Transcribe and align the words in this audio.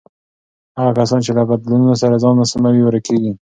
هغه 0.77 0.91
کسان 0.99 1.19
چې 1.25 1.31
له 1.37 1.43
بدلونونو 1.49 1.95
سره 2.01 2.21
ځان 2.23 2.35
نه 2.39 2.45
سموي، 2.51 2.81
ورکېږي. 2.83 3.31